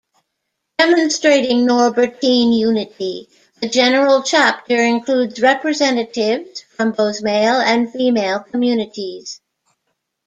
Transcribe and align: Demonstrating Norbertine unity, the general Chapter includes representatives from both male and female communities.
Demonstrating 0.79 1.63
Norbertine 1.67 2.57
unity, 2.57 3.29
the 3.61 3.69
general 3.69 4.23
Chapter 4.23 4.81
includes 4.83 5.39
representatives 5.43 6.61
from 6.61 6.93
both 6.93 7.21
male 7.21 7.57
and 7.59 7.93
female 7.93 8.39
communities. 8.39 9.41